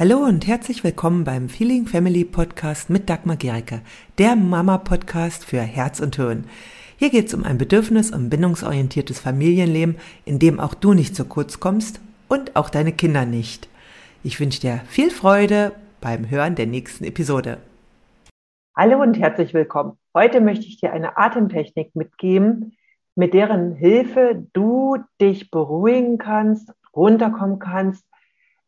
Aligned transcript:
Hallo 0.00 0.18
und 0.18 0.46
herzlich 0.46 0.84
willkommen 0.84 1.24
beim 1.24 1.48
Feeling 1.48 1.86
Family 1.86 2.24
Podcast 2.24 2.88
mit 2.88 3.10
Dagmar 3.10 3.34
Gericke, 3.34 3.80
der 4.18 4.36
Mama-Podcast 4.36 5.44
für 5.44 5.60
Herz 5.60 5.98
und 5.98 6.14
Hirn. 6.14 6.44
Hier 6.98 7.10
geht 7.10 7.26
es 7.26 7.34
um 7.34 7.42
ein 7.42 7.58
bedürfnis- 7.58 8.14
und 8.14 8.30
bindungsorientiertes 8.30 9.18
Familienleben, 9.18 9.96
in 10.24 10.38
dem 10.38 10.60
auch 10.60 10.74
du 10.74 10.94
nicht 10.94 11.16
zu 11.16 11.24
kurz 11.24 11.58
kommst 11.58 12.00
und 12.28 12.54
auch 12.54 12.70
deine 12.70 12.92
Kinder 12.92 13.26
nicht. 13.26 13.68
Ich 14.22 14.38
wünsche 14.38 14.60
dir 14.60 14.82
viel 14.86 15.10
Freude 15.10 15.72
beim 16.00 16.30
Hören 16.30 16.54
der 16.54 16.68
nächsten 16.68 17.02
Episode. 17.02 17.58
Hallo 18.76 19.02
und 19.02 19.18
herzlich 19.18 19.52
willkommen. 19.52 19.98
Heute 20.14 20.40
möchte 20.40 20.66
ich 20.66 20.78
dir 20.78 20.92
eine 20.92 21.18
Atemtechnik 21.18 21.96
mitgeben, 21.96 22.76
mit 23.16 23.34
deren 23.34 23.72
Hilfe 23.72 24.46
du 24.52 24.98
dich 25.20 25.50
beruhigen 25.50 26.18
kannst, 26.18 26.70
runterkommen 26.94 27.58
kannst 27.58 28.07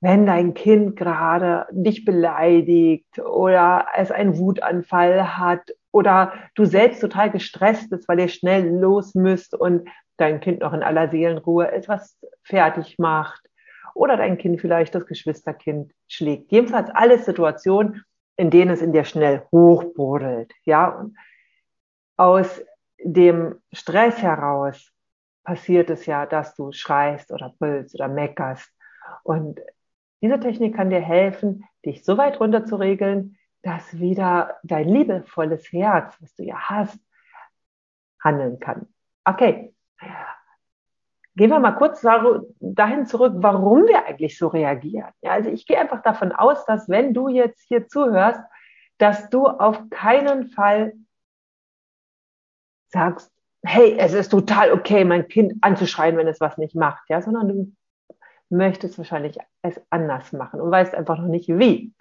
wenn 0.01 0.27
dein 0.27 0.55
Kind 0.55 0.97
gerade 0.97 1.67
dich 1.71 2.05
beleidigt 2.05 3.19
oder 3.19 3.87
es 3.97 4.11
einen 4.11 4.39
Wutanfall 4.39 5.37
hat 5.37 5.75
oder 5.93 6.33
du 6.55 6.65
selbst 6.65 7.01
total 7.01 7.31
gestresst 7.31 7.91
bist, 7.91 8.09
weil 8.09 8.21
ihr 8.21 8.29
schnell 8.29 8.67
los 8.69 9.15
müsst 9.15 9.55
und 9.55 9.89
dein 10.17 10.41
Kind 10.41 10.61
noch 10.61 10.73
in 10.73 10.83
aller 10.83 11.11
Seelenruhe 11.11 11.71
etwas 11.71 12.19
fertig 12.43 12.99
macht 12.99 13.43
oder 13.95 14.17
dein 14.17 14.39
Kind 14.39 14.61
vielleicht 14.61 14.95
das 14.95 15.07
Geschwisterkind 15.07 15.93
schlägt. 16.09 16.51
Jedenfalls 16.51 16.91
alles 16.91 17.27
Situationen, 17.27 18.05
in 18.37 18.51
denen 18.51 18.71
es 18.71 18.81
in 18.81 18.93
dir 18.93 19.05
schnell 19.05 19.43
hochbrodelt. 19.53 20.53
Ja, 20.65 20.89
und 20.89 21.17
aus 22.17 22.63
dem 23.03 23.57
Stress 23.73 24.23
heraus 24.23 24.93
passiert 25.45 25.91
es 25.91 26.07
ja, 26.07 26.27
dass 26.27 26.55
du 26.55 26.73
schreist 26.73 27.33
oder 27.33 27.55
brüllst 27.59 27.95
oder 27.95 28.09
meckerst. 28.09 28.71
Und 29.23 29.61
diese 30.23 30.41
Technik 30.41 30.77
kann 30.77 30.91
dir 30.91 31.01
helfen, 31.01 31.65
dich 31.85 32.05
so 32.05 32.19
weit 32.19 32.41
runter 32.41 32.65
zu 32.65 32.77
regeln, 32.77 33.39
dass 33.63 33.99
wieder 33.99 34.59
dein 34.63 34.89
liebevolles 34.89 35.73
Herz, 35.73 36.17
was 36.21 36.35
du 36.35 36.45
ja 36.45 36.57
hast, 36.59 36.99
handeln 38.23 38.59
kann. 38.61 38.87
Okay. 39.25 39.75
Gehen 41.37 41.51
wir 41.51 41.61
mal 41.61 41.73
kurz 41.73 42.03
dahin 42.61 43.07
zurück, 43.07 43.35
warum 43.37 43.87
wir 43.87 44.07
eigentlich 44.07 44.37
so 44.37 44.49
reagieren. 44.49 45.11
Ja, 45.23 45.33
also 45.33 45.49
ich 45.49 45.67
gehe 45.67 45.79
einfach 45.79 46.03
davon 46.03 46.33
aus, 46.33 46.65
dass 46.67 46.89
wenn 46.89 47.15
du 47.15 47.29
jetzt 47.29 47.63
hier 47.69 47.87
zuhörst, 47.87 48.41
dass 48.99 49.31
du 49.31 49.47
auf 49.47 49.89
keinen 49.91 50.51
Fall 50.51 50.95
sagst, 52.89 53.33
hey, 53.63 53.97
es 53.99 54.13
ist 54.13 54.31
total 54.31 54.73
okay, 54.73 55.05
mein 55.05 55.29
Kind 55.29 55.55
anzuschreien, 55.63 56.17
wenn 56.17 56.29
es 56.29 56.41
was 56.41 56.59
nicht 56.59 56.75
macht, 56.75 57.09
ja, 57.09 57.23
sondern 57.23 57.49
du 57.49 57.73
möchtest 58.51 58.99
wahrscheinlich 58.99 59.39
es 59.63 59.81
anders 59.91 60.33
machen 60.33 60.61
und 60.61 60.71
weißt 60.71 60.95
einfach 60.95 61.19
noch 61.19 61.29
nicht 61.29 61.49
wie. 61.49 61.95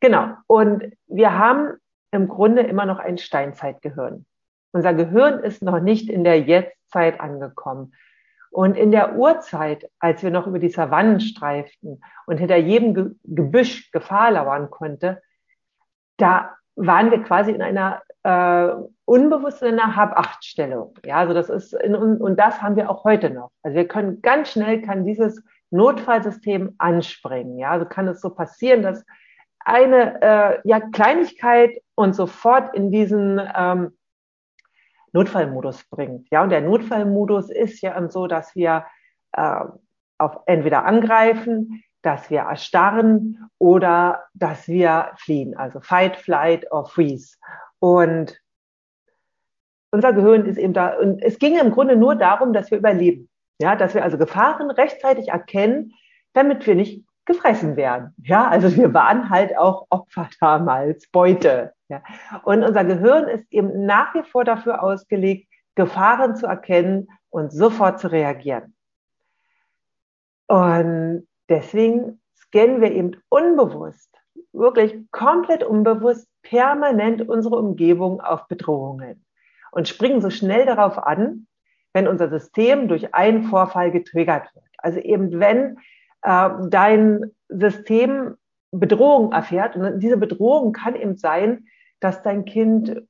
Genau. 0.00 0.34
Und 0.46 0.92
wir 1.06 1.38
haben 1.38 1.74
im 2.10 2.28
Grunde 2.28 2.62
immer 2.62 2.86
noch 2.86 2.98
ein 2.98 3.18
Steinzeitgehirn. 3.18 4.26
Unser 4.72 4.94
Gehirn 4.94 5.40
ist 5.40 5.62
noch 5.62 5.80
nicht 5.80 6.08
in 6.08 6.24
der 6.24 6.40
Jetztzeit 6.40 7.20
angekommen. 7.20 7.92
Und 8.50 8.76
in 8.76 8.90
der 8.90 9.16
Urzeit, 9.16 9.88
als 10.00 10.22
wir 10.22 10.30
noch 10.30 10.46
über 10.46 10.58
die 10.58 10.70
Savannen 10.70 11.20
streiften 11.20 12.02
und 12.26 12.38
hinter 12.38 12.56
jedem 12.56 13.18
Gebüsch 13.22 13.92
Gefahr 13.92 14.32
lauern 14.32 14.70
konnte, 14.70 15.22
da 16.16 16.56
waren 16.74 17.10
wir 17.10 17.22
quasi 17.22 17.52
in 17.52 17.62
einer 17.62 18.02
äh, 18.22 18.74
unbewusst 19.04 19.62
in 19.62 19.78
einer 19.78 19.96
Hab-Acht-Stellung. 19.96 20.94
Ja, 21.04 21.16
also 21.16 21.32
das 21.32 21.48
ist 21.48 21.72
in, 21.74 21.94
und 21.94 22.38
das 22.38 22.60
haben 22.60 22.76
wir 22.76 22.90
auch 22.90 23.04
heute 23.04 23.30
noch. 23.30 23.50
Also 23.62 23.76
wir 23.76 23.88
können 23.88 24.20
ganz 24.20 24.50
schnell 24.52 24.82
kann 24.82 25.04
dieses 25.04 25.42
Notfallsystem 25.70 26.74
anspringen. 26.78 27.58
Ja, 27.58 27.70
also 27.70 27.86
kann 27.86 28.08
es 28.08 28.20
so 28.20 28.30
passieren, 28.30 28.82
dass 28.82 29.04
eine 29.60 30.20
äh, 30.22 30.60
ja, 30.64 30.80
Kleinigkeit 30.80 31.82
und 31.94 32.14
sofort 32.14 32.74
in 32.74 32.90
diesen 32.90 33.40
ähm, 33.54 33.96
Notfallmodus 35.12 35.84
bringt. 35.84 36.28
Ja, 36.30 36.42
und 36.42 36.50
der 36.50 36.60
Notfallmodus 36.60 37.50
ist 37.50 37.80
ja 37.80 38.08
so, 38.08 38.26
dass 38.26 38.54
wir 38.54 38.86
äh, 39.32 39.64
auf 40.18 40.40
entweder 40.46 40.84
angreifen, 40.84 41.82
dass 42.02 42.30
wir 42.30 42.40
erstarren 42.40 43.50
oder 43.58 44.24
dass 44.34 44.68
wir 44.68 45.12
fliehen, 45.16 45.56
also 45.56 45.80
Fight, 45.80 46.16
Flight 46.16 46.70
or 46.72 46.86
Freeze. 46.86 47.36
Und 47.78 48.40
unser 49.90 50.12
Gehirn 50.12 50.46
ist 50.46 50.58
eben 50.58 50.72
da, 50.72 50.98
und 50.98 51.22
es 51.22 51.38
ging 51.38 51.58
im 51.58 51.72
Grunde 51.72 51.96
nur 51.96 52.14
darum, 52.14 52.52
dass 52.52 52.70
wir 52.70 52.78
überleben. 52.78 53.29
Ja, 53.60 53.76
dass 53.76 53.94
wir 53.94 54.02
also 54.02 54.16
Gefahren 54.16 54.70
rechtzeitig 54.70 55.28
erkennen, 55.28 55.92
damit 56.32 56.66
wir 56.66 56.74
nicht 56.74 57.04
gefressen 57.26 57.76
werden. 57.76 58.14
Ja, 58.22 58.48
also 58.48 58.74
wir 58.74 58.94
waren 58.94 59.28
halt 59.28 59.56
auch 59.56 59.86
Opfer 59.90 60.28
damals, 60.40 61.08
Beute. 61.10 61.74
Ja. 61.88 62.02
Und 62.44 62.64
unser 62.64 62.84
Gehirn 62.84 63.28
ist 63.28 63.52
eben 63.52 63.84
nach 63.84 64.14
wie 64.14 64.22
vor 64.22 64.44
dafür 64.44 64.82
ausgelegt, 64.82 65.48
Gefahren 65.74 66.36
zu 66.36 66.46
erkennen 66.46 67.08
und 67.28 67.52
sofort 67.52 68.00
zu 68.00 68.10
reagieren. 68.10 68.74
Und 70.46 71.28
deswegen 71.48 72.20
scannen 72.36 72.80
wir 72.80 72.90
eben 72.92 73.22
unbewusst, 73.28 74.10
wirklich 74.52 74.96
komplett 75.12 75.62
unbewusst, 75.62 76.26
permanent 76.42 77.28
unsere 77.28 77.56
Umgebung 77.56 78.20
auf 78.20 78.48
Bedrohungen 78.48 79.24
und 79.70 79.86
springen 79.86 80.20
so 80.20 80.30
schnell 80.30 80.66
darauf 80.66 80.98
an, 80.98 81.46
wenn 81.92 82.08
unser 82.08 82.28
System 82.28 82.88
durch 82.88 83.14
einen 83.14 83.44
Vorfall 83.44 83.90
getriggert 83.90 84.54
wird. 84.54 84.64
Also 84.78 85.00
eben 85.00 85.40
wenn 85.40 85.78
äh, 86.22 86.50
dein 86.68 87.32
System 87.48 88.36
Bedrohung 88.72 89.32
erfährt 89.32 89.76
und 89.76 90.00
diese 90.00 90.16
Bedrohung 90.16 90.72
kann 90.72 90.94
eben 90.94 91.16
sein, 91.16 91.66
dass 91.98 92.22
dein 92.22 92.44
Kind 92.44 93.02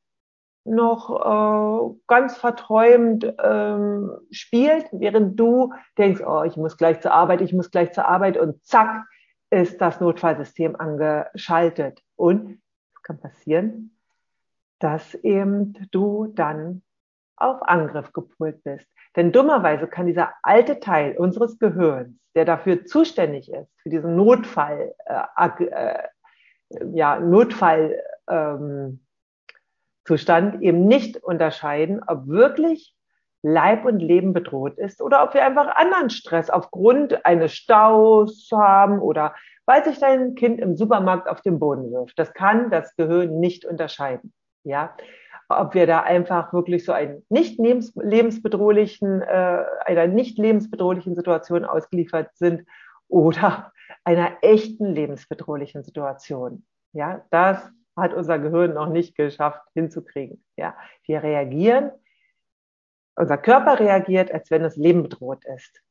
noch 0.64 1.10
äh, 1.10 1.94
ganz 2.06 2.36
verträumt 2.36 3.32
ähm, 3.42 4.10
spielt, 4.30 4.86
während 4.92 5.38
du 5.38 5.72
denkst, 5.98 6.22
oh, 6.24 6.42
ich 6.44 6.56
muss 6.56 6.76
gleich 6.76 7.00
zur 7.00 7.12
Arbeit, 7.12 7.40
ich 7.40 7.52
muss 7.52 7.70
gleich 7.70 7.92
zur 7.92 8.06
Arbeit 8.06 8.36
und 8.36 8.64
zack 8.64 9.06
ist 9.50 9.80
das 9.80 10.00
Notfallsystem 10.00 10.76
angeschaltet. 10.76 12.02
Und 12.16 12.60
es 12.94 13.02
kann 13.02 13.18
passieren, 13.18 13.96
dass 14.78 15.14
eben 15.14 15.74
du 15.90 16.26
dann 16.34 16.82
auf 17.40 17.60
Angriff 17.62 18.12
gepolt 18.12 18.62
bist. 18.64 18.86
Denn 19.16 19.32
dummerweise 19.32 19.86
kann 19.88 20.06
dieser 20.06 20.32
alte 20.42 20.78
Teil 20.78 21.16
unseres 21.16 21.58
Gehirns, 21.58 22.16
der 22.34 22.44
dafür 22.44 22.84
zuständig 22.84 23.52
ist, 23.52 23.70
für 23.82 23.88
diesen 23.88 24.14
Notfall, 24.16 24.94
äh, 25.06 25.64
äh, 25.64 25.98
ja, 26.92 27.18
Notfallzustand, 27.18 29.00
ähm, 30.54 30.62
eben 30.62 30.86
nicht 30.86 31.16
unterscheiden, 31.16 32.00
ob 32.06 32.28
wirklich 32.28 32.94
Leib 33.42 33.84
und 33.86 34.00
Leben 34.00 34.32
bedroht 34.32 34.76
ist 34.78 35.00
oder 35.00 35.24
ob 35.24 35.34
wir 35.34 35.44
einfach 35.44 35.74
anderen 35.74 36.10
Stress 36.10 36.50
aufgrund 36.50 37.24
eines 37.24 37.54
Staus 37.54 38.48
haben 38.52 39.00
oder 39.00 39.34
weil 39.64 39.84
sich 39.84 39.98
dein 39.98 40.34
Kind 40.34 40.60
im 40.60 40.76
Supermarkt 40.76 41.28
auf 41.28 41.40
den 41.40 41.58
Boden 41.58 41.90
wirft. 41.90 42.18
Das 42.18 42.34
kann 42.34 42.70
das 42.70 42.94
Gehirn 42.96 43.40
nicht 43.40 43.64
unterscheiden. 43.64 44.32
Ja, 44.62 44.94
ob 45.50 45.74
wir 45.74 45.86
da 45.86 46.00
einfach 46.00 46.52
wirklich 46.52 46.84
so 46.84 46.92
einen 46.92 47.24
nicht 47.28 47.58
lebensbedrohlichen, 47.58 49.22
äh, 49.22 49.64
einer 49.84 50.06
nicht 50.06 50.38
lebensbedrohlichen 50.38 51.14
Situation 51.14 51.64
ausgeliefert 51.64 52.30
sind 52.36 52.64
oder 53.08 53.72
einer 54.04 54.38
echten 54.42 54.86
lebensbedrohlichen 54.86 55.82
Situation. 55.82 56.64
Ja, 56.92 57.24
das 57.30 57.70
hat 57.96 58.14
unser 58.14 58.38
Gehirn 58.38 58.74
noch 58.74 58.88
nicht 58.88 59.16
geschafft 59.16 59.62
hinzukriegen. 59.74 60.42
Ja, 60.56 60.76
wir 61.04 61.22
reagieren, 61.22 61.90
unser 63.16 63.36
Körper 63.36 63.80
reagiert, 63.80 64.32
als 64.32 64.50
wenn 64.50 64.62
das 64.62 64.76
Leben 64.76 65.02
bedroht 65.02 65.44
ist. 65.44 65.82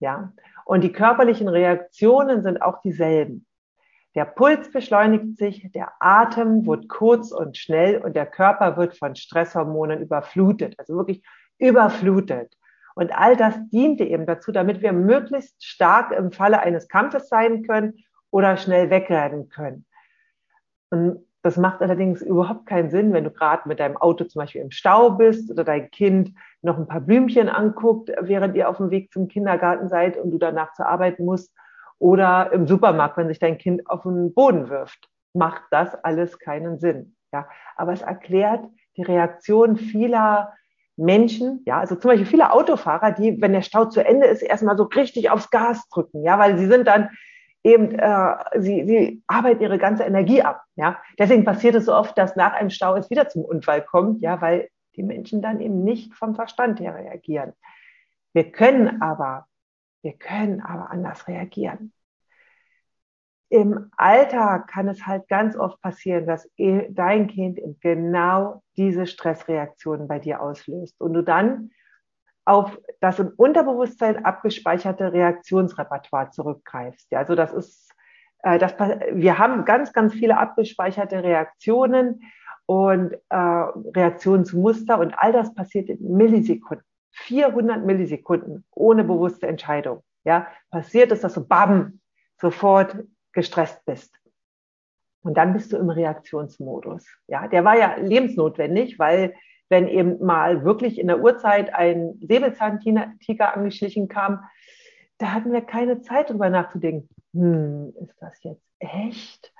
Ja, 0.00 0.32
und 0.64 0.82
die 0.82 0.92
körperlichen 0.92 1.48
Reaktionen 1.48 2.42
sind 2.42 2.62
auch 2.62 2.80
dieselben. 2.82 3.47
Der 4.18 4.24
Puls 4.24 4.72
beschleunigt 4.72 5.36
sich, 5.36 5.70
der 5.70 5.92
Atem 6.00 6.66
wird 6.66 6.88
kurz 6.88 7.30
und 7.30 7.56
schnell 7.56 7.98
und 7.98 8.16
der 8.16 8.26
Körper 8.26 8.76
wird 8.76 8.96
von 8.96 9.14
Stresshormonen 9.14 10.00
überflutet, 10.00 10.74
also 10.76 10.96
wirklich 10.96 11.22
überflutet. 11.58 12.52
Und 12.96 13.16
all 13.16 13.36
das 13.36 13.54
diente 13.68 14.02
eben 14.02 14.26
dazu, 14.26 14.50
damit 14.50 14.82
wir 14.82 14.92
möglichst 14.92 15.64
stark 15.64 16.10
im 16.10 16.32
Falle 16.32 16.58
eines 16.58 16.88
Kampfes 16.88 17.28
sein 17.28 17.62
können 17.62 17.94
oder 18.32 18.56
schnell 18.56 18.90
wegrennen 18.90 19.50
können. 19.50 19.86
Und 20.90 21.24
das 21.42 21.56
macht 21.56 21.80
allerdings 21.80 22.20
überhaupt 22.20 22.66
keinen 22.66 22.90
Sinn, 22.90 23.12
wenn 23.12 23.22
du 23.22 23.30
gerade 23.30 23.68
mit 23.68 23.78
deinem 23.78 23.98
Auto 23.98 24.24
zum 24.24 24.40
Beispiel 24.40 24.62
im 24.62 24.72
Stau 24.72 25.10
bist 25.10 25.48
oder 25.48 25.62
dein 25.62 25.92
Kind 25.92 26.34
noch 26.60 26.76
ein 26.76 26.88
paar 26.88 27.02
Blümchen 27.02 27.48
anguckt, 27.48 28.10
während 28.20 28.56
ihr 28.56 28.68
auf 28.68 28.78
dem 28.78 28.90
Weg 28.90 29.12
zum 29.12 29.28
Kindergarten 29.28 29.88
seid 29.88 30.16
und 30.16 30.32
du 30.32 30.38
danach 30.38 30.72
zur 30.72 30.86
Arbeit 30.88 31.20
musst 31.20 31.54
oder 31.98 32.52
im 32.52 32.66
Supermarkt, 32.66 33.16
wenn 33.16 33.28
sich 33.28 33.38
dein 33.38 33.58
Kind 33.58 33.88
auf 33.88 34.02
den 34.02 34.34
Boden 34.34 34.68
wirft, 34.68 35.08
macht 35.34 35.62
das 35.70 35.94
alles 36.04 36.38
keinen 36.38 36.78
Sinn. 36.78 37.16
Ja, 37.32 37.46
aber 37.76 37.92
es 37.92 38.02
erklärt 38.02 38.64
die 38.96 39.02
Reaktion 39.02 39.76
vieler 39.76 40.54
Menschen, 40.96 41.62
ja, 41.66 41.78
also 41.78 41.94
zum 41.94 42.10
Beispiel 42.10 42.26
viele 42.26 42.52
Autofahrer, 42.52 43.12
die, 43.12 43.40
wenn 43.40 43.52
der 43.52 43.62
Stau 43.62 43.84
zu 43.84 44.04
Ende 44.04 44.26
ist, 44.26 44.42
erstmal 44.42 44.76
so 44.76 44.84
richtig 44.84 45.30
aufs 45.30 45.50
Gas 45.50 45.88
drücken, 45.90 46.24
ja, 46.24 46.38
weil 46.38 46.58
sie 46.58 46.66
sind 46.66 46.88
dann 46.88 47.10
eben, 47.62 47.98
äh, 47.98 48.36
sie, 48.56 48.84
sie 48.86 49.22
arbeiten 49.26 49.62
ihre 49.62 49.78
ganze 49.78 50.04
Energie 50.04 50.42
ab. 50.42 50.62
Ja? 50.76 51.00
Deswegen 51.18 51.44
passiert 51.44 51.74
es 51.74 51.84
so 51.84 51.94
oft, 51.94 52.16
dass 52.16 52.36
nach 52.36 52.52
einem 52.54 52.70
Stau 52.70 52.96
es 52.96 53.10
wieder 53.10 53.28
zum 53.28 53.44
Unfall 53.44 53.82
kommt, 53.82 54.20
ja, 54.22 54.40
weil 54.40 54.68
die 54.96 55.02
Menschen 55.02 55.42
dann 55.42 55.60
eben 55.60 55.84
nicht 55.84 56.14
vom 56.14 56.34
Verstand 56.34 56.80
her 56.80 56.94
reagieren. 56.94 57.52
Wir 58.32 58.50
können 58.50 59.00
aber, 59.00 59.46
wir 60.02 60.12
können 60.12 60.60
aber 60.60 60.90
anders 60.90 61.26
reagieren. 61.28 61.92
Im 63.50 63.90
Alltag 63.96 64.68
kann 64.68 64.88
es 64.88 65.06
halt 65.06 65.26
ganz 65.28 65.56
oft 65.56 65.80
passieren, 65.80 66.26
dass 66.26 66.48
dein 66.90 67.28
Kind 67.28 67.58
genau 67.80 68.62
diese 68.76 69.06
Stressreaktionen 69.06 70.06
bei 70.06 70.18
dir 70.18 70.42
auslöst 70.42 71.00
und 71.00 71.14
du 71.14 71.22
dann 71.22 71.70
auf 72.44 72.78
das 73.00 73.18
im 73.18 73.32
Unterbewusstsein 73.36 74.24
abgespeicherte 74.24 75.12
Reaktionsrepertoire 75.12 76.30
zurückgreifst. 76.30 77.12
Also 77.14 77.34
das 77.34 77.52
ist, 77.52 77.90
äh, 78.42 78.58
das, 78.58 78.74
wir 79.12 79.38
haben 79.38 79.64
ganz, 79.64 79.92
ganz 79.92 80.14
viele 80.14 80.38
abgespeicherte 80.38 81.22
Reaktionen 81.22 82.22
und 82.64 83.12
äh, 83.28 83.36
Reaktionsmuster 83.36 84.98
und 84.98 85.14
all 85.18 85.32
das 85.32 85.54
passiert 85.54 85.90
in 85.90 86.16
Millisekunden. 86.16 86.87
400 87.24 87.84
Millisekunden 87.84 88.64
ohne 88.70 89.04
bewusste 89.04 89.46
Entscheidung. 89.46 90.02
Ja, 90.24 90.46
passiert 90.70 91.12
ist, 91.12 91.24
dass 91.24 91.34
du 91.34 91.46
bam, 91.46 92.00
sofort 92.40 92.96
gestresst 93.32 93.84
bist. 93.84 94.14
Und 95.22 95.34
dann 95.36 95.52
bist 95.52 95.72
du 95.72 95.76
im 95.76 95.90
Reaktionsmodus. 95.90 97.06
Ja, 97.26 97.48
der 97.48 97.64
war 97.64 97.76
ja 97.76 97.96
lebensnotwendig, 97.96 98.98
weil 98.98 99.34
wenn 99.68 99.88
eben 99.88 100.24
mal 100.24 100.64
wirklich 100.64 100.98
in 100.98 101.08
der 101.08 101.20
Uhrzeit 101.20 101.74
ein 101.74 102.18
Säbelzahntiger 102.20 103.54
angeschlichen 103.54 104.08
kam, 104.08 104.44
da 105.18 105.32
hatten 105.32 105.52
wir 105.52 105.60
keine 105.62 106.00
Zeit 106.00 106.30
drüber 106.30 106.48
nachzudenken. 106.48 107.08
Hm, 107.34 107.92
ist 108.00 108.16
das 108.20 108.42
jetzt 108.44 108.64
echt? 108.78 109.52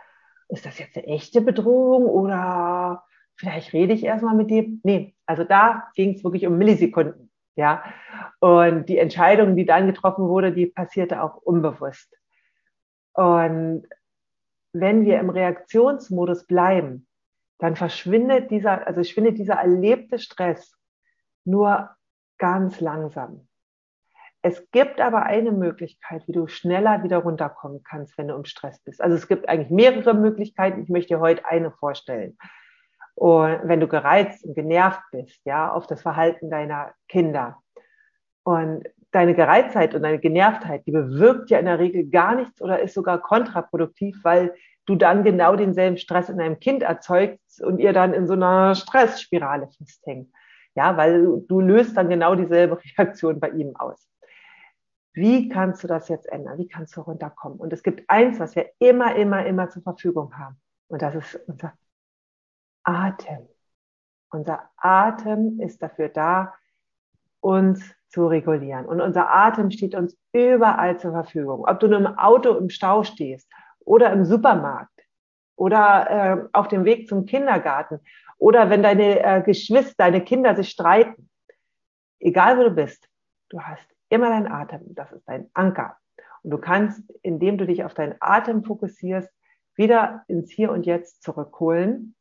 Ist 0.49 0.65
das 0.65 0.79
jetzt 0.79 0.97
eine 0.97 1.07
echte 1.07 1.41
Bedrohung 1.41 2.07
oder 2.07 3.05
vielleicht 3.37 3.73
rede 3.73 3.93
ich 3.93 4.05
erstmal 4.05 4.35
mit 4.35 4.51
dem? 4.51 4.81
Nee, 4.83 5.15
also 5.27 5.45
da 5.45 5.89
ging 5.95 6.15
es 6.15 6.25
wirklich 6.25 6.47
um 6.47 6.57
Millisekunden. 6.57 7.31
Ja, 7.59 7.83
und 8.39 8.89
die 8.89 8.99
Entscheidung, 8.99 9.57
die 9.57 9.67
dann 9.67 9.89
getroffen 9.89 10.29
wurde, 10.29 10.53
die 10.53 10.67
passierte 10.67 11.21
auch 11.25 11.39
unbewusst. 11.39 12.17
Und 13.15 13.85
wenn 14.73 15.05
wir 15.05 15.19
im 15.19 15.29
Reaktionsmodus 15.29 16.47
bleiben, 16.47 17.09
dann 17.59 17.75
verschwindet 17.75 18.53
dieser, 18.53 18.87
also 18.87 18.99
verschwindet 18.99 19.39
dieser 19.39 19.55
erlebte 19.55 20.21
Stress 20.21 20.73
nur 21.45 21.91
ganz 22.39 22.81
langsam. 22.81 23.49
Es 24.41 24.71
gibt 24.71 25.01
aber 25.01 25.25
eine 25.25 25.51
Möglichkeit, 25.51 26.29
wie 26.29 26.33
du 26.33 26.47
schneller 26.47 27.03
wieder 27.03 27.19
runterkommen 27.19 27.83
kannst, 27.83 28.17
wenn 28.19 28.29
du 28.29 28.37
im 28.37 28.45
Stress 28.45 28.79
bist. 28.85 29.01
Also 29.01 29.17
es 29.17 29.27
gibt 29.27 29.49
eigentlich 29.49 29.71
mehrere 29.71 30.15
Möglichkeiten. 30.15 30.85
Ich 30.85 30.91
möchte 30.91 31.15
dir 31.15 31.21
heute 31.21 31.45
eine 31.45 31.73
vorstellen. 31.73 32.39
Und 33.19 33.63
wenn 33.65 33.81
du 33.81 33.89
gereizt 33.89 34.45
und 34.45 34.55
genervt 34.55 35.03
bist, 35.11 35.41
ja, 35.45 35.73
auf 35.73 35.89
das 35.89 36.03
Verhalten 36.03 36.51
deiner 36.51 36.93
Kinder. 37.09 37.61
Und 38.45 38.85
deine 39.11 39.35
Gereiztheit 39.35 39.93
und 39.97 40.03
deine 40.03 40.21
Genervtheit, 40.21 40.87
die 40.87 40.93
bewirkt 40.93 41.51
ja 41.51 41.59
in 41.59 41.65
der 41.65 41.81
Regel 41.81 42.09
gar 42.09 42.37
nichts 42.37 42.63
oder 42.63 42.79
ist 42.79 42.95
sogar 42.95 43.21
kontraproduktiv, 43.21 44.21
weil 44.23 44.55
du 44.87 44.95
dann 44.95 45.25
genau 45.25 45.57
denselben 45.57 45.97
Stress 45.97 46.29
in 46.29 46.39
deinem 46.39 46.61
Kind 46.61 46.85
erzeugst 46.85 47.61
und 47.61 47.81
ihr 47.81 47.93
dann 47.93 48.15
in 48.15 48.29
so 48.29 48.35
einer 48.35 48.77
Stressspirale 48.77 49.69
festhängt. 49.77 50.33
Ja, 50.77 50.97
weil 50.97 51.43
du, 51.49 51.61
löst 51.61 51.97
dann 51.97 52.09
genau 52.09 52.37
dieselbe 52.37 52.79
Reaktion 52.99 53.41
bei 53.41 53.51
ihm 53.51 53.75
aus. 53.75 54.09
Wie 55.13 55.49
kannst 55.49 55.83
du 55.83 55.89
das 55.89 56.09
jetzt 56.09 56.31
ändern? 56.31 56.57
Wie 56.57 56.69
kannst 56.69 56.97
du 56.97 57.01
runterkommen? 57.01 57.59
Und 57.59 57.73
es 57.73 57.83
gibt 57.83 58.09
eins, 58.09 58.39
was 58.39 58.55
wir 58.55 58.71
immer, 58.79 59.17
immer, 59.17 59.45
immer 59.45 59.69
zur 59.71 59.83
Verfügung 59.83 60.39
haben. 60.39 60.57
Und 60.87 61.03
das 61.03 61.17
ist 61.17 61.41
unser 61.49 61.73
Atem. 62.89 63.47
Unser 64.31 64.71
Atem 64.79 65.61
ist 65.61 65.83
dafür 65.83 66.09
da, 66.09 66.55
uns 67.41 67.95
zu 68.09 68.27
regulieren. 68.27 68.87
Und 68.87 69.03
unser 69.03 69.31
Atem 69.31 69.71
steht 69.71 69.95
uns 69.95 70.17
überall 70.33 70.99
zur 70.99 71.13
Verfügung. 71.13 71.67
Ob 71.67 71.81
du 71.81 71.89
nur 71.89 71.99
im 71.99 72.19
Auto 72.19 72.57
im 72.57 72.71
Stau 72.71 73.05
stehst 73.05 73.51
oder 73.81 74.11
im 74.13 74.25
Supermarkt 74.25 75.03
oder 75.57 76.11
äh, 76.11 76.49
auf 76.53 76.69
dem 76.69 76.87
Weg 76.87 77.09
zum 77.09 77.27
Kindergarten 77.27 78.01
oder 78.39 78.71
wenn 78.71 78.83
deine 78.83 79.23
äh, 79.23 79.43
Geschwister, 79.43 79.95
deine 79.99 80.25
Kinder 80.25 80.57
sich 80.57 80.71
streiten. 80.71 81.29
Egal 82.21 82.57
wo 82.59 82.63
du 82.63 82.71
bist, 82.71 83.07
du 83.51 83.61
hast 83.61 83.87
immer 84.09 84.31
deinen 84.31 84.51
Atem. 84.51 84.95
Das 84.95 85.13
ist 85.13 85.29
dein 85.29 85.51
Anker. 85.53 85.99
Und 86.43 86.53
du 86.53 86.59
kannst, 86.59 87.03
indem 87.21 87.59
du 87.59 87.67
dich 87.67 87.85
auf 87.85 87.93
deinen 87.93 88.17
Atem 88.21 88.65
fokussierst, 88.65 89.31
wieder 89.75 90.25
ins 90.27 90.51
Hier 90.51 90.73
und 90.73 90.87
Jetzt 90.87 91.23
zurückholen 91.23 92.15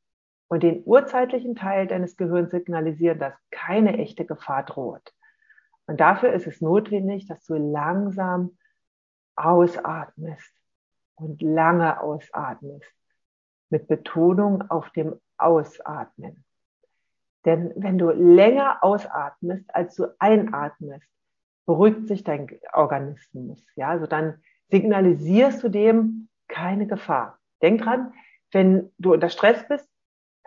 und 0.47 0.63
den 0.63 0.83
urzeitlichen 0.85 1.55
Teil 1.55 1.87
deines 1.87 2.15
Gehirns 2.17 2.51
signalisieren, 2.51 3.19
dass 3.19 3.33
keine 3.51 3.97
echte 3.97 4.25
Gefahr 4.25 4.63
droht. 4.63 5.13
Und 5.87 5.99
dafür 5.99 6.33
ist 6.33 6.47
es 6.47 6.61
notwendig, 6.61 7.27
dass 7.27 7.45
du 7.45 7.55
langsam 7.55 8.57
ausatmest 9.35 10.53
und 11.15 11.41
lange 11.41 12.01
ausatmest. 12.01 12.91
Mit 13.69 13.87
Betonung 13.87 14.69
auf 14.69 14.89
dem 14.91 15.19
Ausatmen. 15.37 16.45
Denn 17.45 17.73
wenn 17.75 17.97
du 17.97 18.11
länger 18.11 18.81
ausatmest, 18.81 19.73
als 19.75 19.95
du 19.95 20.07
einatmest, 20.19 21.07
beruhigt 21.65 22.07
sich 22.07 22.23
dein 22.23 22.47
Organismus. 22.73 23.65
Ja, 23.75 23.89
also 23.89 24.07
dann 24.07 24.41
signalisierst 24.69 25.63
du 25.63 25.69
dem 25.69 26.29
keine 26.47 26.87
Gefahr. 26.87 27.39
Denk 27.61 27.81
dran, 27.81 28.13
wenn 28.51 28.91
du 28.97 29.13
unter 29.13 29.29
Stress 29.29 29.67
bist, 29.67 29.89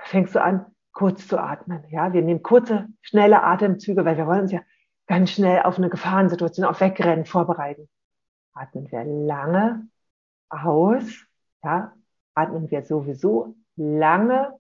fängst 0.05 0.35
du 0.35 0.43
an, 0.43 0.67
kurz 0.93 1.27
zu 1.29 1.39
atmen. 1.39 1.85
Ja, 1.91 2.13
wir 2.13 2.23
nehmen 2.23 2.43
kurze, 2.43 2.89
schnelle 3.01 3.43
Atemzüge, 3.43 4.05
weil 4.05 4.17
wir 4.17 4.27
wollen 4.27 4.43
uns 4.43 4.53
ja 4.53 4.61
ganz 5.07 5.31
schnell 5.31 5.63
auf 5.63 5.79
eine 5.79 5.91
Gefahrensituation, 5.91 6.67
auf 6.67 6.81
Wegrennen 6.81 7.25
vorbereiten. 7.25 7.89
Atmen 8.53 8.91
wir 8.91 9.05
lange 9.05 9.89
aus, 10.49 11.25
ja, 11.63 11.93
atmen 12.35 12.71
wir 12.71 12.83
sowieso 12.83 13.55
lange, 13.77 14.55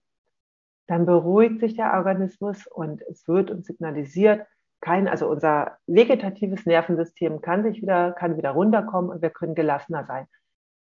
dann 0.86 1.06
beruhigt 1.06 1.60
sich 1.60 1.76
der 1.76 1.94
Organismus 1.94 2.66
und 2.66 3.02
es 3.02 3.26
wird 3.28 3.50
uns 3.50 3.66
signalisiert, 3.66 4.46
kein, 4.80 5.08
also 5.08 5.28
unser 5.28 5.78
vegetatives 5.86 6.64
Nervensystem 6.66 7.40
kann 7.42 7.62
sich 7.62 7.82
wieder, 7.82 8.12
kann 8.12 8.36
wieder 8.36 8.50
runterkommen 8.50 9.10
und 9.10 9.22
wir 9.22 9.30
können 9.30 9.54
gelassener 9.54 10.04
sein. 10.04 10.26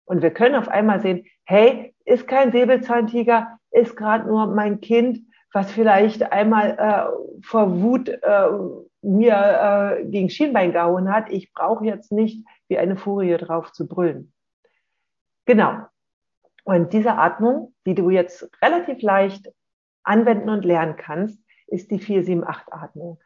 Und 0.05 0.21
wir 0.21 0.31
können 0.31 0.55
auf 0.55 0.67
einmal 0.67 1.01
sehen, 1.01 1.25
hey, 1.43 1.93
ist 2.09 2.27
kein 2.27 2.51
Säbelzahntiger, 2.51 3.59
ist 3.71 3.95
gerade 3.95 4.27
nur 4.27 4.47
mein 4.47 4.81
Kind, 4.81 5.19
was 5.53 5.71
vielleicht 5.71 6.31
einmal 6.31 6.77
äh, 6.77 7.41
vor 7.45 7.81
Wut 7.81 8.09
äh, 8.09 8.47
mir 9.01 9.99
äh, 10.01 10.05
gegen 10.05 10.29
Schienbein 10.29 10.71
gehauen 10.71 11.11
hat. 11.13 11.31
Ich 11.31 11.53
brauche 11.53 11.85
jetzt 11.85 12.11
nicht 12.11 12.45
wie 12.67 12.77
eine 12.77 12.97
Furie 12.97 13.37
drauf 13.37 13.71
zu 13.71 13.87
brüllen. 13.87 14.33
Genau. 15.45 15.85
Und 16.63 16.93
diese 16.93 17.13
Atmung, 17.13 17.73
die 17.85 17.95
du 17.95 18.09
jetzt 18.09 18.49
relativ 18.61 19.01
leicht 19.01 19.47
anwenden 20.03 20.49
und 20.49 20.65
lernen 20.65 20.97
kannst, 20.97 21.39
ist 21.67 21.89
die 21.91 21.99
4-7-8-Atmung. 21.99 23.19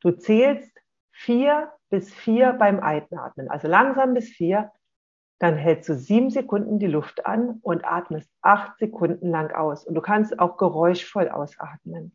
Du 0.00 0.12
zählst 0.12 0.72
vier 1.10 1.72
bis 1.90 2.14
vier 2.14 2.52
beim 2.52 2.80
Einatmen, 2.80 3.50
also 3.50 3.66
langsam 3.68 4.14
bis 4.14 4.28
vier 4.28 4.70
dann 5.40 5.56
hältst 5.56 5.88
du 5.88 5.94
sieben 5.94 6.30
Sekunden 6.30 6.78
die 6.78 6.86
Luft 6.86 7.24
an 7.26 7.58
und 7.62 7.84
atmest 7.84 8.30
acht 8.42 8.78
Sekunden 8.78 9.30
lang 9.30 9.50
aus. 9.50 9.84
Und 9.86 9.94
du 9.94 10.02
kannst 10.02 10.38
auch 10.38 10.58
geräuschvoll 10.58 11.30
ausatmen. 11.30 12.14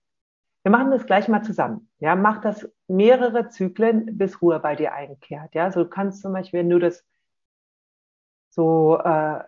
Wir 0.62 0.72
machen 0.72 0.92
das 0.92 1.08
gleich 1.08 1.28
mal 1.28 1.42
zusammen. 1.42 1.90
Ja, 2.00 2.16
mach 2.16 2.40
das 2.42 2.70
mehrere 2.88 3.50
Zyklen, 3.50 4.18
bis 4.18 4.42
Ruhe 4.44 4.60
bei 4.60 4.76
dir 4.76 4.94
einkehrt. 4.94 5.56
Ja, 5.56 5.72
so 5.72 5.84
du 5.84 5.90
kannst 5.90 6.22
zum 6.22 6.34
Beispiel, 6.34 6.60
wenn 6.60 6.70
du 6.70 6.78
das 6.78 7.04
so 8.52 9.00
äh, 9.00 9.40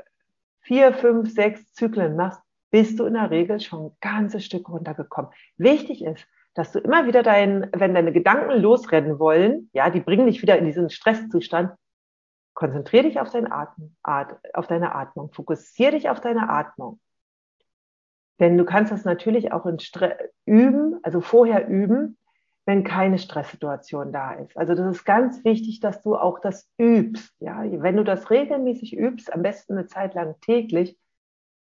vier, 0.61 0.93
fünf, 0.93 1.31
sechs 1.31 1.71
Zyklen 1.73 2.15
machst, 2.15 2.41
bist 2.71 2.99
du 2.99 3.05
in 3.05 3.13
der 3.13 3.29
Regel 3.29 3.59
schon 3.59 3.85
ein 3.85 3.97
ganzes 4.01 4.43
Stück 4.43 4.69
runtergekommen. 4.69 5.31
Wichtig 5.57 6.03
ist, 6.03 6.25
dass 6.55 6.71
du 6.71 6.79
immer 6.79 7.05
wieder 7.05 7.21
dein, 7.21 7.69
wenn 7.75 7.93
deine 7.93 8.11
Gedanken 8.11 8.59
losrennen 8.59 9.19
wollen, 9.19 9.69
ja, 9.73 9.91
die 9.91 10.01
bringen 10.01 10.25
dich 10.25 10.41
wieder 10.41 10.57
in 10.57 10.65
diesen 10.65 10.89
Stresszustand, 10.89 11.71
Konzentriere 12.57 13.03
dich 13.03 13.19
auf, 13.19 13.29
dein 13.29 13.51
Atmen, 13.51 13.95
auf 14.01 14.65
deine 14.65 14.95
Atmung. 14.95 15.31
Fokussiere 15.31 15.91
dich 15.91 16.09
auf 16.09 16.21
deine 16.21 16.49
Atmung. 16.49 16.99
Denn 18.39 18.57
du 18.57 18.65
kannst 18.65 18.91
das 18.91 19.05
natürlich 19.05 19.51
auch 19.51 19.67
in 19.67 19.77
Stre 19.77 20.17
üben, 20.43 20.99
also 21.03 21.21
vorher 21.21 21.67
üben, 21.67 22.17
wenn 22.65 22.83
keine 22.83 23.19
Stresssituation 23.19 24.11
da 24.11 24.33
ist. 24.33 24.57
Also 24.57 24.73
das 24.73 24.95
ist 24.95 25.05
ganz 25.05 25.45
wichtig, 25.45 25.81
dass 25.81 26.01
du 26.01 26.15
auch 26.15 26.39
das 26.39 26.67
übst. 26.79 27.31
Ja, 27.37 27.61
wenn 27.63 27.95
du 27.95 28.03
das 28.03 28.31
regelmäßig 28.31 28.97
übst, 28.97 29.31
am 29.31 29.43
besten 29.43 29.73
eine 29.73 29.85
Zeit 29.85 30.15
lang 30.15 30.33
täglich, 30.41 30.97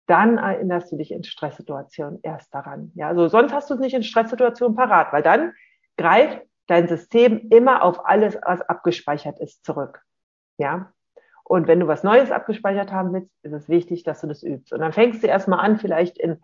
dann 0.07 0.39
erinnerst 0.39 0.91
du 0.91 0.97
dich 0.97 1.11
in 1.11 1.23
Stresssituationen 1.23 2.21
erst 2.23 2.51
daran. 2.55 2.91
Ja, 2.95 3.07
also 3.07 3.27
sonst 3.27 3.53
hast 3.53 3.69
du 3.69 3.75
es 3.75 3.79
nicht 3.79 3.93
in 3.93 4.01
Stresssituationen 4.01 4.75
parat, 4.75 5.13
weil 5.13 5.21
dann 5.21 5.53
greift 5.95 6.41
dein 6.65 6.87
System 6.87 7.49
immer 7.51 7.83
auf 7.83 8.03
alles, 8.03 8.35
was 8.41 8.61
abgespeichert 8.61 9.39
ist, 9.39 9.63
zurück. 9.63 10.01
Ja. 10.61 10.93
Und 11.43 11.67
wenn 11.67 11.79
du 11.79 11.87
was 11.87 12.03
Neues 12.03 12.31
abgespeichert 12.31 12.91
haben 12.91 13.11
willst, 13.13 13.31
ist 13.41 13.51
es 13.51 13.67
wichtig, 13.67 14.03
dass 14.03 14.21
du 14.21 14.27
das 14.27 14.43
übst. 14.43 14.71
Und 14.71 14.79
dann 14.79 14.93
fängst 14.93 15.23
du 15.23 15.27
erstmal 15.27 15.59
an, 15.59 15.79
vielleicht 15.79 16.19
in 16.19 16.39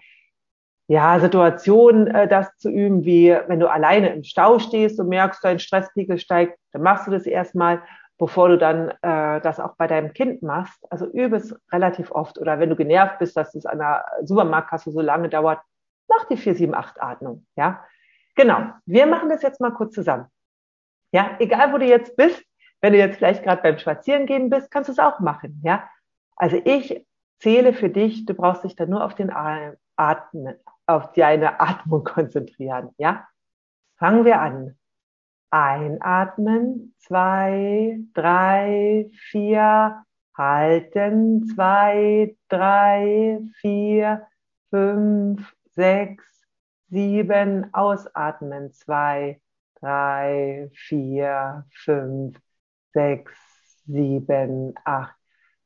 ja, 0.87 1.19
Situationen 1.19 2.07
äh, 2.07 2.27
das 2.27 2.57
zu 2.57 2.71
üben, 2.71 3.05
wie 3.05 3.37
wenn 3.47 3.59
du 3.59 3.69
alleine 3.69 4.09
im 4.13 4.23
Stau 4.23 4.57
stehst 4.57 4.99
und 4.99 5.07
merkst, 5.09 5.43
dein 5.43 5.59
Stresspegel 5.59 6.17
steigt, 6.17 6.57
dann 6.71 6.81
machst 6.81 7.05
du 7.05 7.11
das 7.11 7.27
erstmal, 7.27 7.83
bevor 8.17 8.49
du 8.49 8.57
dann 8.57 8.89
äh, 9.03 9.39
das 9.41 9.59
auch 9.59 9.75
bei 9.77 9.85
deinem 9.85 10.13
Kind 10.13 10.41
machst. 10.41 10.83
Also 10.89 11.05
übe 11.05 11.35
es 11.35 11.55
relativ 11.71 12.11
oft. 12.11 12.39
Oder 12.39 12.59
wenn 12.59 12.69
du 12.69 12.75
genervt 12.75 13.19
bist, 13.19 13.37
dass 13.37 13.53
es 13.53 13.67
an 13.67 13.77
der 13.77 14.03
Supermarktkasse 14.23 14.91
so 14.91 15.01
lange 15.01 15.29
dauert, 15.29 15.61
mach 16.09 16.25
die 16.25 16.37
4, 16.37 16.55
7, 16.55 16.73
8 16.73 17.01
Atmung. 17.01 17.45
Ja, 17.55 17.85
genau. 18.35 18.61
Wir 18.87 19.05
machen 19.05 19.29
das 19.29 19.43
jetzt 19.43 19.61
mal 19.61 19.71
kurz 19.71 19.93
zusammen. 19.93 20.25
Ja, 21.13 21.35
egal 21.39 21.71
wo 21.71 21.77
du 21.77 21.85
jetzt 21.85 22.15
bist, 22.17 22.43
wenn 22.81 22.93
du 22.93 22.99
jetzt 22.99 23.17
vielleicht 23.17 23.43
gerade 23.43 23.61
beim 23.61 23.77
Spazierengehen 23.77 24.49
bist, 24.49 24.71
kannst 24.71 24.87
du 24.89 24.93
es 24.93 24.99
auch 24.99 25.19
machen. 25.19 25.61
Ja, 25.63 25.89
also 26.35 26.61
ich 26.63 27.05
zähle 27.39 27.73
für 27.73 27.89
dich, 27.89 28.25
du 28.25 28.33
brauchst 28.33 28.63
dich 28.63 28.75
dann 28.75 28.89
nur 28.89 29.03
auf 29.03 29.15
den 29.15 29.31
Atmen, 29.31 30.55
auf 30.85 31.11
deine 31.13 31.59
Atmung 31.59 32.03
konzentrieren. 32.03 32.89
Ja, 32.97 33.27
fangen 33.97 34.25
wir 34.25 34.41
an. 34.41 34.77
Einatmen, 35.49 36.93
zwei, 36.97 37.99
drei, 38.13 39.09
vier, 39.31 40.03
halten, 40.37 41.47
zwei, 41.47 42.35
drei, 42.49 43.39
vier, 43.61 44.27
fünf, 44.69 45.55
sechs, 45.71 46.23
sieben, 46.89 47.73
ausatmen, 47.73 48.73
zwei, 48.73 49.41
drei, 49.79 50.69
vier, 50.73 51.65
fünf, 51.71 52.37
sechs, 52.93 53.33
sieben, 53.85 54.73
acht. 54.83 55.15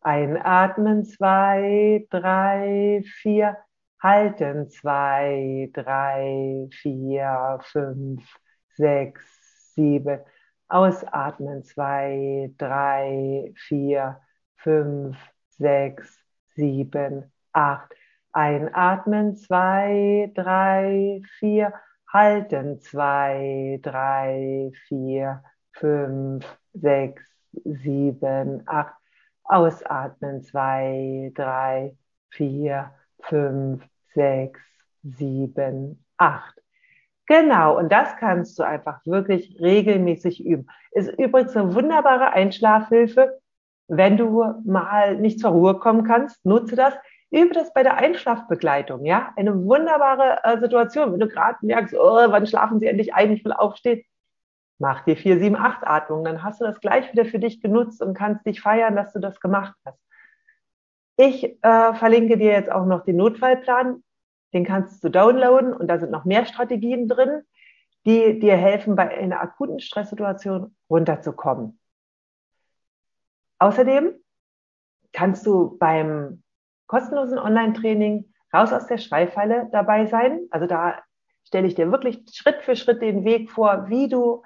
Einatmen, 0.02 1.06
zwei, 1.06 2.08
drei, 2.10 3.04
vier, 3.22 3.58
halten, 4.02 4.70
zwei, 4.70 5.70
drei, 5.74 6.68
vier, 6.72 7.60
fünf, 7.62 8.24
sechs, 8.76 9.24
sieben. 9.76 10.20
Ausatmen, 10.68 11.64
zwei, 11.64 12.52
drei, 12.58 13.54
vier, 13.56 14.22
fünf, 14.58 15.18
sechs, 15.50 16.18
sieben, 16.56 17.32
acht. 17.54 17.94
Einatmen, 18.34 19.36
zwei, 19.36 20.32
drei, 20.34 21.22
vier, 21.40 21.74
halten, 22.12 22.80
zwei, 22.82 23.80
drei, 23.82 24.72
vier, 24.88 25.44
fünf, 25.74 26.46
sechs, 26.74 27.24
sieben, 27.64 28.64
acht. 28.66 28.96
Ausatmen, 29.44 30.44
zwei, 30.44 31.32
drei, 31.36 31.96
vier, 32.30 32.92
fünf, 33.22 33.84
sechs, 34.14 34.62
sieben, 35.04 36.06
acht. 36.18 36.56
Genau, 37.28 37.78
und 37.78 37.92
das 37.92 38.16
kannst 38.18 38.58
du 38.60 38.64
einfach 38.64 39.06
wirklich 39.06 39.58
regelmäßig 39.60 40.46
üben. 40.46 40.68
Ist 40.92 41.10
übrigens 41.20 41.56
eine 41.56 41.74
wunderbare 41.74 42.32
Einschlafhilfe. 42.32 43.40
Wenn 43.88 44.16
du 44.16 44.44
mal 44.66 45.16
nicht 45.16 45.40
zur 45.40 45.52
Ruhe 45.52 45.80
kommen 45.80 46.06
kannst, 46.06 46.46
nutze 46.46 46.76
das. 46.76 46.94
Übe 47.30 47.54
das 47.54 47.74
bei 47.74 47.84
der 47.84 47.98
Einschlafbegleitung, 47.98 49.06
ja? 49.06 49.32
Eine 49.38 49.64
wunderbare 49.66 50.40
äh, 50.44 50.60
Situation. 50.60 51.14
Wenn 51.14 51.20
du 51.20 51.28
gerade 51.28 51.58
merkst, 51.62 51.96
oh, 51.96 52.32
wann 52.32 52.48
schlafen 52.48 52.80
sie 52.80 52.88
endlich 52.88 53.14
ein, 53.14 53.32
ich 53.32 53.44
will 53.46 53.54
aufstehen. 53.54 54.04
Mach 54.82 55.02
dir 55.02 55.16
4, 55.16 55.38
7, 55.40 55.56
8 55.56 55.86
Atmungen, 55.86 56.26
dann 56.26 56.44
hast 56.44 56.60
du 56.60 56.66
das 56.66 56.80
gleich 56.80 57.12
wieder 57.12 57.24
für 57.24 57.38
dich 57.38 57.62
genutzt 57.62 58.02
und 58.02 58.16
kannst 58.16 58.48
dich 58.48 58.62
feiern, 58.62 58.96
dass 58.96 59.14
du 59.14 59.20
das 59.20 59.40
gemacht 59.40 59.76
hast. 59.86 60.00
Ich 61.18 61.44
äh, 61.64 61.94
verlinke 61.94 62.36
dir 62.36 62.52
jetzt 62.52 62.72
auch 62.72 62.88
noch 62.88 63.06
den 63.06 63.18
Notfallplan. 63.18 64.04
Den 64.56 64.66
kannst 64.66 65.04
du 65.04 65.10
downloaden 65.10 65.72
und 65.72 65.88
da 65.88 66.00
sind 66.00 66.12
noch 66.12 66.26
mehr 66.26 66.48
Strategien 66.48 67.08
drin, 67.08 67.44
die 68.08 68.40
dir 68.40 68.58
helfen, 68.58 68.96
bei 68.96 69.16
einer 69.16 69.40
akuten 69.40 69.80
Stresssituation 69.80 70.76
runterzukommen. 70.90 71.80
Außerdem 73.60 74.16
kannst 75.14 75.46
du 75.46 75.78
beim 75.78 76.42
kostenlosen 76.88 77.38
Online-Training 77.38 78.34
raus 78.52 78.74
aus 78.74 78.88
der 78.88 78.98
Schreifalle 78.98 79.70
dabei 79.72 80.08
sein. 80.08 80.40
Also 80.50 80.66
da 80.66 81.04
stelle 81.46 81.68
ich 81.68 81.76
dir 81.76 81.92
wirklich 81.92 82.24
Schritt 82.34 82.64
für 82.64 82.76
Schritt 82.76 83.04
den 83.04 83.24
Weg 83.26 83.52
vor, 83.52 83.88
wie 83.88 84.10
du 84.10 84.42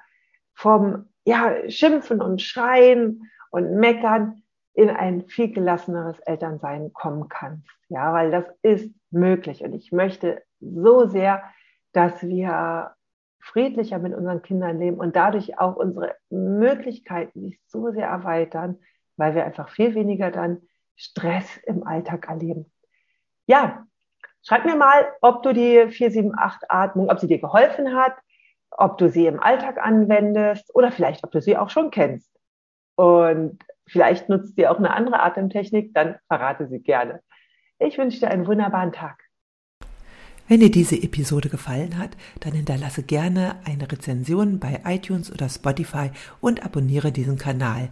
vom 0.55 1.09
ja, 1.25 1.69
Schimpfen 1.69 2.21
und 2.21 2.41
Schreien 2.41 3.29
und 3.51 3.75
Meckern 3.75 4.41
in 4.73 4.89
ein 4.89 5.27
viel 5.27 5.51
gelasseneres 5.51 6.19
Elternsein 6.19 6.91
kommen 6.93 7.29
kannst. 7.29 7.69
Ja, 7.87 8.13
weil 8.13 8.31
das 8.31 8.45
ist 8.61 8.93
möglich. 9.11 9.63
Und 9.63 9.73
ich 9.73 9.91
möchte 9.91 10.41
so 10.59 11.07
sehr, 11.07 11.43
dass 11.93 12.21
wir 12.23 12.95
friedlicher 13.39 13.99
mit 13.99 14.13
unseren 14.13 14.41
Kindern 14.41 14.79
leben 14.79 14.97
und 14.97 15.15
dadurch 15.15 15.59
auch 15.59 15.75
unsere 15.75 16.15
Möglichkeiten 16.29 17.43
sich 17.43 17.59
so 17.67 17.91
sehr 17.91 18.07
erweitern, 18.07 18.79
weil 19.17 19.35
wir 19.35 19.45
einfach 19.45 19.69
viel 19.69 19.93
weniger 19.95 20.31
dann 20.31 20.63
Stress 20.95 21.57
im 21.65 21.85
Alltag 21.85 22.27
erleben. 22.27 22.71
Ja, 23.45 23.85
schreib 24.41 24.65
mir 24.65 24.75
mal, 24.75 25.13
ob 25.21 25.43
du 25.43 25.53
die 25.53 25.87
478 25.87 26.71
Atmung, 26.71 27.09
ob 27.09 27.19
sie 27.19 27.27
dir 27.27 27.39
geholfen 27.39 27.95
hat, 27.95 28.15
ob 28.77 28.97
du 28.97 29.09
sie 29.09 29.25
im 29.25 29.39
Alltag 29.39 29.77
anwendest 29.81 30.73
oder 30.75 30.91
vielleicht, 30.91 31.23
ob 31.23 31.31
du 31.31 31.41
sie 31.41 31.57
auch 31.57 31.69
schon 31.69 31.91
kennst. 31.91 32.29
Und 32.95 33.59
vielleicht 33.87 34.29
nutzt 34.29 34.57
ihr 34.57 34.71
auch 34.71 34.77
eine 34.77 34.93
andere 34.93 35.21
Atemtechnik, 35.21 35.93
dann 35.93 36.15
verrate 36.27 36.67
sie 36.67 36.79
gerne. 36.79 37.21
Ich 37.79 37.97
wünsche 37.97 38.19
dir 38.19 38.31
einen 38.31 38.47
wunderbaren 38.47 38.93
Tag. 38.93 39.19
Wenn 40.47 40.59
dir 40.59 40.69
diese 40.69 40.95
Episode 40.95 41.49
gefallen 41.49 41.97
hat, 41.97 42.11
dann 42.39 42.53
hinterlasse 42.53 43.01
gerne 43.01 43.55
eine 43.65 43.91
Rezension 43.91 44.59
bei 44.59 44.81
iTunes 44.85 45.31
oder 45.31 45.49
Spotify 45.49 46.11
und 46.39 46.63
abonniere 46.63 47.11
diesen 47.11 47.37
Kanal. 47.37 47.89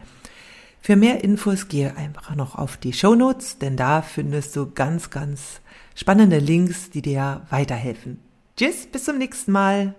Für 0.80 0.96
mehr 0.96 1.24
Infos 1.24 1.68
gehe 1.68 1.98
einfach 1.98 2.36
noch 2.36 2.56
auf 2.56 2.78
die 2.78 2.94
Show 2.94 3.16
Notes, 3.16 3.58
denn 3.58 3.76
da 3.76 4.02
findest 4.02 4.56
du 4.56 4.70
ganz, 4.72 5.10
ganz 5.10 5.62
spannende 5.96 6.38
Links, 6.38 6.92
die 6.92 7.02
dir 7.02 7.42
weiterhelfen. 7.50 8.20
Tschüss, 8.56 8.86
bis 8.86 9.06
zum 9.06 9.18
nächsten 9.18 9.52
Mal. 9.52 9.96